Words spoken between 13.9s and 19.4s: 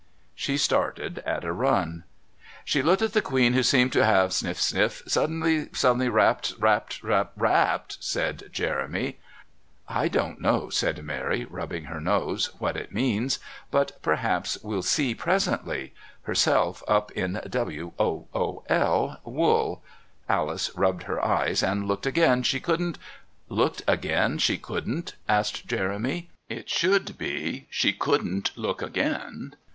perhaps we'll see presently, herself up in w o o l